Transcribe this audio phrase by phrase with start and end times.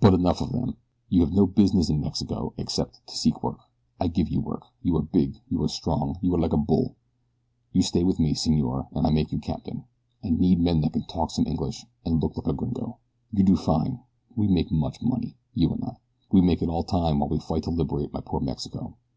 [0.00, 0.76] But enough of them.
[1.08, 3.58] You have no business in Mexico except to seek work.
[4.00, 4.62] I give you work.
[4.84, 5.40] You are big.
[5.48, 6.16] You are strong.
[6.22, 6.94] You are like a bull.
[7.72, 9.82] You stay with me, senor, and I make you captain.
[10.22, 12.98] I need men what can talk some English and look like gringo.
[13.32, 13.98] You do fine.
[14.36, 15.96] We make much money you and I.
[16.30, 18.94] We make it all time while we fight to liberate my poor Mexico.